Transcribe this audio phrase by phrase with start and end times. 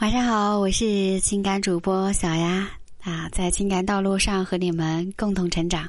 [0.00, 2.68] 晚上好，我是情感主播小丫
[3.02, 5.88] 啊，在情感道路上和你们共同成长。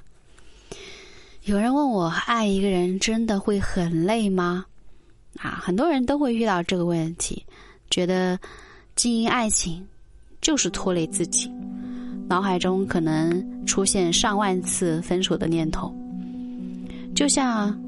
[1.44, 4.66] 有人问我，爱一个人真的会很累吗？
[5.38, 7.46] 啊，很多人都会遇到这个问题，
[7.92, 8.40] 觉得
[8.96, 9.86] 经营爱情
[10.42, 11.48] 就是拖累自己，
[12.28, 15.94] 脑海中可能出现上万次分手的念头，
[17.14, 17.80] 就像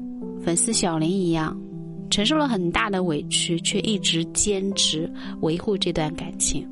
[0.44, 1.60] 粉丝小林一样。
[2.12, 6.68] 承受了很大的委屈，却一直坚持维护这段感情。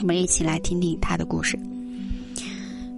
[0.00, 1.56] 我们一起来听听他的故事。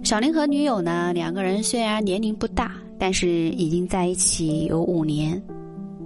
[0.03, 5.39] 小林和女友呢，两个人虽然年龄不大，但是已经在一起有五年，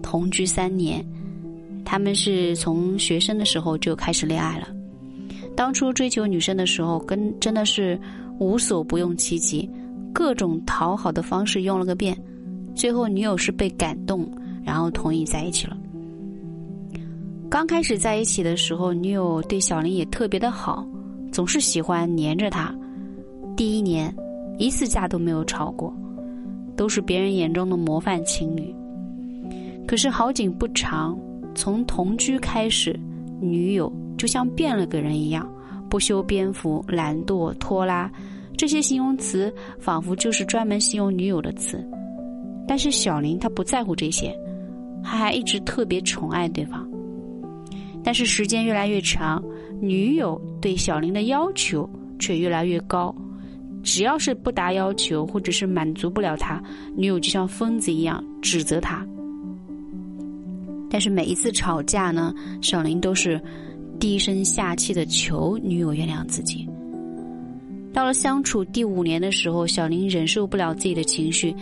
[0.02, 1.04] 同居三年。
[1.86, 4.68] 他们是从学生的时候就开始恋爱了。
[5.56, 7.98] 当初追求女生的时候，跟真的是
[8.38, 9.70] 无所不用其极，
[10.12, 12.18] 各种讨好的方式用了个遍。
[12.76, 14.30] 最后，女友是被感动。
[14.64, 15.78] 然后同意在一起了。
[17.50, 20.84] 刚开始在一起的时候，女友对小林也特别的好，
[21.32, 22.74] 总是喜欢黏着他。
[23.56, 24.12] 第一年，
[24.58, 25.94] 一次架都没有吵过，
[26.76, 28.74] 都是别人眼中的模范情侣。
[29.86, 31.16] 可是好景不长，
[31.54, 33.00] 从同居开始，
[33.40, 35.48] 女友就像变了个人一样，
[35.88, 38.12] 不修边幅、懒惰、拖拉，
[38.58, 41.88] 这些形容词仿佛就是专门形容女友的词。
[42.68, 44.36] 但是小林他不在乎这些。
[45.04, 46.88] 他还一直特别宠爱对方，
[48.04, 49.44] 但是时间越来越长，
[49.82, 53.14] 女友对小林的要求却越来越高。
[53.84, 56.64] 只要是不达要求，或者是满足不了他，
[56.96, 59.06] 女友就像疯子一样指责他。
[60.90, 63.42] 但是每一次吵架呢，小林都是
[64.00, 66.66] 低声下气的求女友原谅自己。
[67.92, 71.54] 到了相处第五年的时候，小林忍受不了自己的情绪，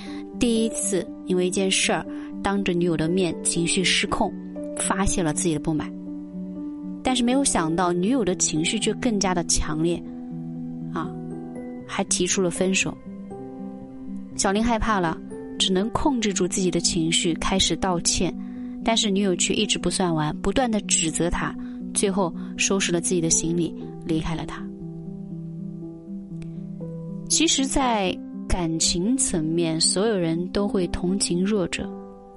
[0.41, 2.05] 第一次因为一件事儿。
[2.43, 4.33] 当着女友的面情绪失控，
[4.75, 5.93] 发泄了自己的不满，
[7.03, 10.01] 但是没有想到女友的情绪却更加的强烈，
[10.91, 11.07] 啊，
[11.87, 12.97] 还提出了分手。
[14.35, 15.15] 小林害怕了，
[15.59, 18.35] 只能控制住自己的情绪，开始道歉，
[18.83, 21.55] 但是女友却一直不算完，不断的指责他，
[21.93, 23.71] 最后收拾了自己的行李
[24.03, 24.65] 离开了他。
[27.29, 28.17] 其实，在
[28.51, 31.89] 感情层面，所有人都会同情弱者。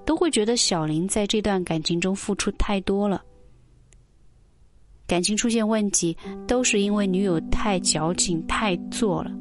[0.07, 3.21] 都会觉得小林在这段感情中付出太多了，
[5.09, 6.17] 感情出现问题
[6.47, 9.33] 都是因为女友太矫情、太作了，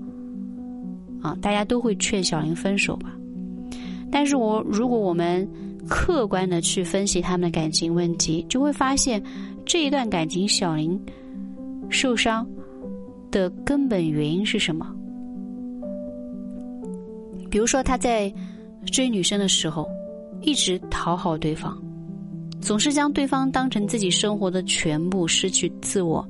[1.21, 3.13] 啊，大家都会劝小林分手吧。
[4.11, 5.47] 但是我如果我们
[5.87, 9.21] 客观的去分析他们的感情问题，就会发现
[9.63, 10.99] 这一段感情小林
[11.89, 12.47] 受伤
[13.29, 14.95] 的根本原因是什么？
[17.53, 18.33] 比如说他在
[18.87, 19.87] 追女生的时候。
[20.45, 21.81] 一直讨好对方，
[22.59, 26.27] 总是将对方当成自己生活的全部，失去自我，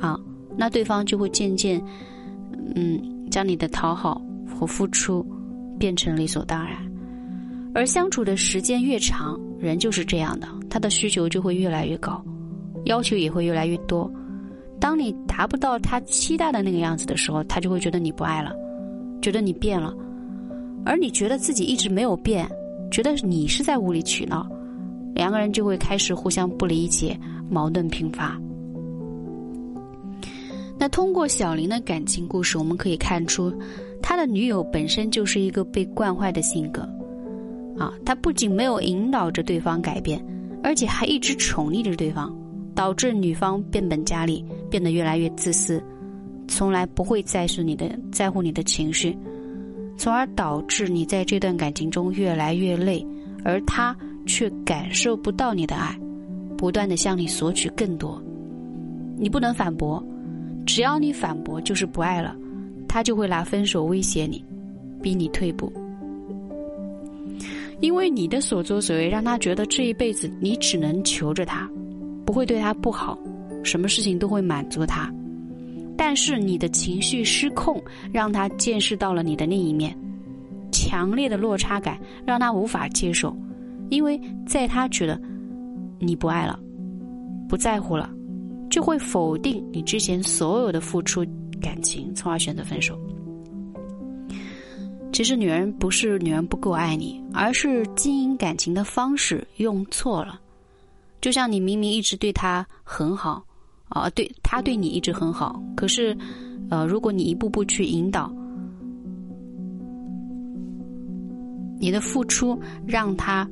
[0.00, 0.18] 啊，
[0.56, 1.78] 那对方就会渐渐，
[2.74, 4.22] 嗯，将你的讨好
[4.58, 5.22] 和付出
[5.78, 6.78] 变成理所当然。
[7.74, 12.24] 而相处的时间越长，人就是这样的，他的需求就会越来越高，
[12.86, 14.10] 要求也会越来越多。
[14.80, 18.54] 当你达不到他期待的那个样子的时候，他就会觉得你不爱了，
[19.20, 19.94] 觉得你变了，
[20.86, 22.48] 而你觉得自己一直没有变。
[22.88, 24.48] 觉得你是在无理取闹，
[25.12, 27.18] 两个人就会开始互相不理解，
[27.50, 28.40] 矛盾频发。
[30.78, 33.52] 那通过小林的感情故事，我们可以看出，
[34.00, 36.82] 他的女友本身就是一个被惯坏的性格，
[37.76, 40.24] 啊，他不仅没有引导着对方改变，
[40.62, 42.32] 而且还一直宠溺着对方，
[42.72, 45.82] 导致女方变本加厉，变得越来越自私，
[46.46, 49.18] 从来不会在乎你的在乎你的情绪。
[49.96, 53.04] 从而导致你在这段感情中越来越累，
[53.44, 53.96] 而他
[54.26, 55.98] 却感受不到你的爱，
[56.56, 58.22] 不断的向你索取更多。
[59.18, 60.02] 你不能反驳，
[60.66, 62.36] 只要你反驳就是不爱了，
[62.86, 64.44] 他就会拿分手威胁你，
[65.02, 65.72] 逼你退步。
[67.80, 71.68] 因为你的所作所为让他觉得这一辈子你只能求着他，
[72.24, 73.18] 不会对他不好，
[73.62, 75.12] 什么事情都会满足他。
[75.96, 77.82] 但是你的情绪失控，
[78.12, 79.96] 让他见识到了你的另一面，
[80.70, 83.34] 强烈的落差感让他无法接受，
[83.88, 85.18] 因为在他觉得
[85.98, 86.58] 你不爱了，
[87.48, 88.10] 不在乎了，
[88.68, 91.24] 就会否定你之前所有的付出
[91.60, 92.98] 感情，从而选择分手。
[95.12, 100.38] 其实女人不是女人不够爱你，而是经营感情的方式用错了。
[101.22, 103.42] 就像你明明一直对他很好。
[103.88, 106.16] 啊，对他对你一直很好，可是，
[106.68, 108.30] 呃，如果你一步步去引导，
[111.78, 113.48] 你的付出让他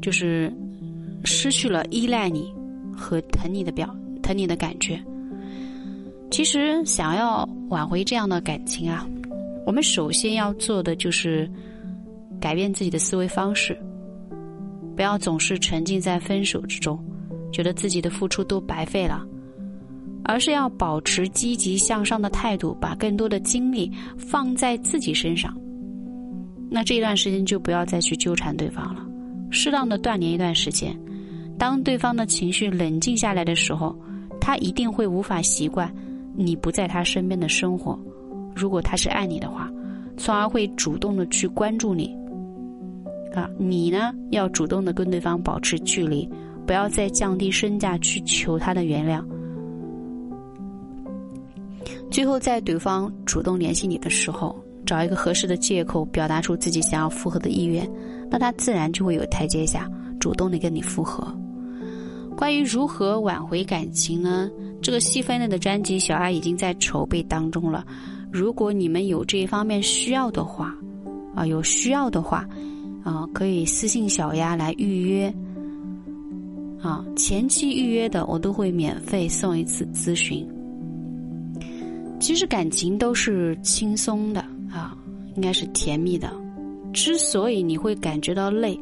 [0.00, 0.52] 就是
[1.24, 2.52] 失去了依赖你
[2.96, 5.02] 和疼你的表疼你的感觉。
[6.30, 9.06] 其实想要挽回这样的感情啊，
[9.64, 11.48] 我们首先要做的就是
[12.40, 13.78] 改变自己的思维方式，
[14.96, 16.98] 不要总是沉浸在分手之中，
[17.52, 19.24] 觉得自己的付出都白费了，
[20.24, 25.54] 而是要保持积极向上的态度，把更多的精力放在自己身上。
[26.70, 29.06] 那这一段时间就不要再去纠缠对方了，
[29.50, 30.98] 适当的断联一段时间。
[31.58, 33.94] 当对方的情绪冷静下来的时候，
[34.40, 35.92] 他一定会无法习惯。
[36.34, 37.98] 你不在他身边的生活，
[38.56, 39.70] 如果他是爱你的话，
[40.16, 42.16] 从而会主动的去关注你。
[43.34, 46.28] 啊，你呢要主动的跟对方保持距离，
[46.66, 49.22] 不要再降低身价去求他的原谅。
[52.22, 54.54] 最后，在对方主动联系你的时候，
[54.86, 57.84] 找一个合适的借口，表达出自己想要复合的意愿，
[58.30, 59.90] 那他自然就会有台阶下，
[60.20, 61.36] 主动的跟你复合。
[62.36, 64.48] 关于如何挽回感情呢？
[64.80, 67.84] 这个细分类的专辑，小爱已经在筹备当中了。
[68.30, 70.72] 如果你们有这一方面需要的话，
[71.34, 72.48] 啊，有需要的话，
[73.02, 75.34] 啊，可以私信小丫来预约。
[76.80, 80.48] 啊，前期预约的我都会免费送一次咨询。
[82.22, 84.40] 其实感情都是轻松的
[84.70, 84.96] 啊，
[85.34, 86.32] 应该是甜蜜的。
[86.92, 88.78] 之所以你会感觉到累，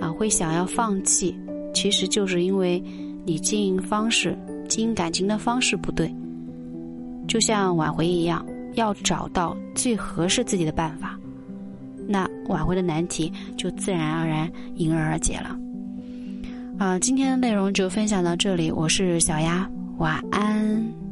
[0.00, 1.36] 啊，会想要放弃，
[1.74, 2.82] 其实就是因为
[3.26, 4.34] 你经营方式。
[4.66, 6.10] 经营感情的方式不对，
[7.28, 8.42] 就像挽回一样，
[8.76, 11.20] 要找到最合适自己的办法，
[12.08, 15.54] 那挽回的难题就自然而然迎刃而解了。
[16.78, 21.03] 啊，今天的内容就分享到这里，我是小丫，晚安。